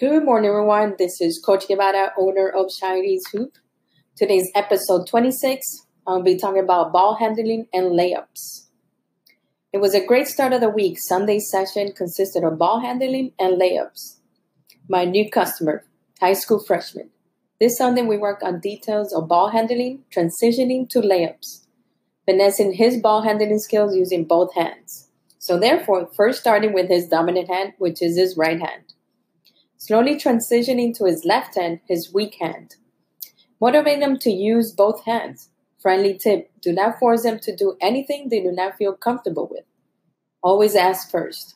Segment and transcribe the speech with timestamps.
[0.00, 0.94] Good morning, everyone.
[0.96, 3.58] This is Coach Guevara, owner of Chinese Hoop.
[4.16, 5.86] Today's episode 26.
[6.06, 8.68] I'll be talking about ball handling and layups.
[9.74, 10.96] It was a great start of the week.
[10.98, 14.20] Sunday session consisted of ball handling and layups.
[14.88, 15.84] My new customer,
[16.18, 17.10] high school freshman.
[17.60, 21.66] This Sunday, we worked on details of ball handling, transitioning to layups,
[22.24, 25.10] finessing his ball handling skills using both hands.
[25.38, 28.94] So, therefore, first starting with his dominant hand, which is his right hand
[29.80, 32.76] slowly transitioning to his left hand, his weak hand.
[33.62, 35.48] Motivate them to use both hands.
[35.80, 39.64] Friendly tip do not force them to do anything they do not feel comfortable with.
[40.42, 41.54] Always ask first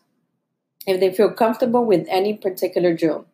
[0.87, 3.27] if they feel comfortable with any particular drill.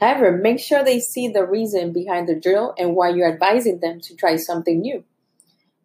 [0.00, 4.00] However, make sure they see the reason behind the drill and why you're advising them
[4.02, 5.02] to try something new.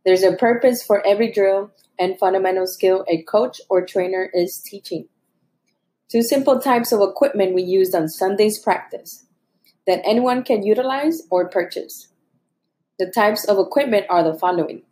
[0.05, 5.08] There's a purpose for every drill and fundamental skill a coach or trainer is teaching.
[6.14, 9.25] Two simple types of equipment we used on Sunday's practice
[9.88, 12.09] that anyone can utilize or purchase.
[13.00, 14.84] The types of equipment are the following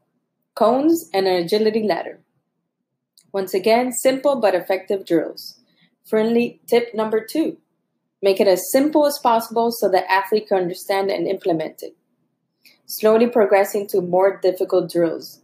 [0.55, 2.21] cones and an agility ladder.
[3.31, 5.59] Once again, simple but effective drills.
[6.09, 7.57] Friendly tip number two
[8.23, 11.95] make it as simple as possible so the athlete can understand and implement it.
[12.87, 15.40] Slowly progressing to more difficult drills.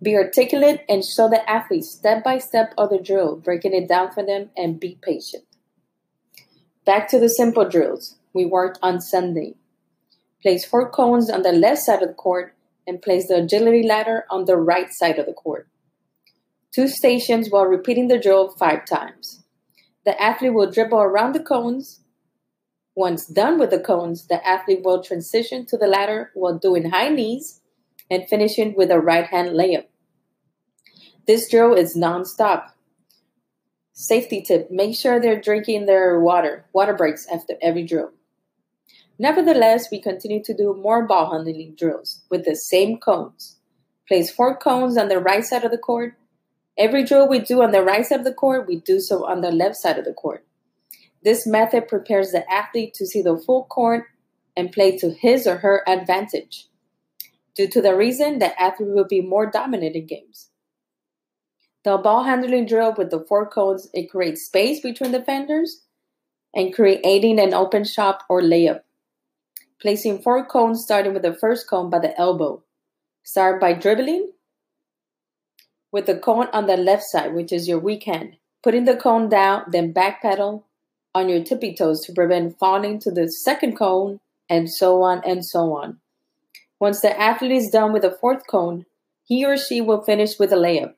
[0.00, 4.12] Be articulate and show the athletes step by step of the drill, breaking it down
[4.12, 5.44] for them, and be patient.
[6.84, 9.56] Back to the simple drills we worked on Sunday.
[10.40, 12.54] Place four cones on the left side of the court
[12.86, 15.68] and place the agility ladder on the right side of the court.
[16.72, 19.42] Two stations while repeating the drill five times.
[20.04, 22.00] The athlete will dribble around the cones.
[22.94, 27.08] Once done with the cones, the athlete will transition to the ladder while doing high
[27.08, 27.60] knees
[28.10, 29.86] and finishing with a right hand layup.
[31.26, 32.74] This drill is non-stop.
[33.92, 38.12] Safety tip make sure they're drinking their water, water breaks after every drill.
[39.18, 43.56] Nevertheless, we continue to do more ball handling drills with the same cones.
[44.06, 46.14] Place four cones on the right side of the court.
[46.78, 49.40] Every drill we do on the right side of the court, we do so on
[49.40, 50.46] the left side of the court.
[51.24, 54.04] This method prepares the athlete to see the full court
[54.56, 56.68] and play to his or her advantage.
[57.58, 60.50] Due to the reason, that athlete will be more dominant in games.
[61.82, 65.82] The ball handling drill with the four cones, it creates space between defenders
[66.54, 68.82] and creating an open shot or layup.
[69.82, 72.62] Placing four cones starting with the first cone by the elbow.
[73.24, 74.30] Start by dribbling
[75.90, 78.36] with the cone on the left side, which is your weak hand.
[78.62, 80.62] Putting the cone down, then backpedal
[81.12, 85.44] on your tippy toes to prevent falling to the second cone, and so on and
[85.44, 85.98] so on.
[86.80, 88.86] Once the athlete is done with the fourth cone,
[89.24, 90.94] he or she will finish with a layup,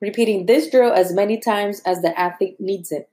[0.00, 3.08] repeating this drill as many times as the athlete needs it.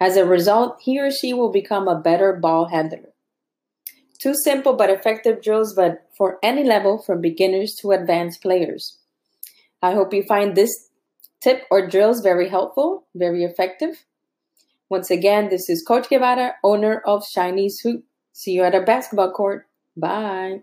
[0.00, 3.12] As a result, he or she will become a better ball handler.
[4.20, 8.98] Two simple but effective drills, but for any level from beginners to advanced players.
[9.80, 10.88] I hope you find this
[11.40, 14.04] tip or drills very helpful, very effective.
[14.90, 18.04] Once again, this is Coach Guevara, owner of Chinese Hoop.
[18.32, 19.67] See you at a basketball court.
[19.98, 20.62] Bye.